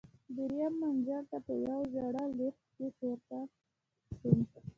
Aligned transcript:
درېیم 0.35 0.73
منزل 0.81 1.23
ته 1.31 1.37
په 1.45 1.53
یوه 1.63 1.79
زړه 1.93 2.23
لفټ 2.37 2.65
کې 2.75 2.83
ورپورته 2.87 3.39
شوم. 4.17 4.39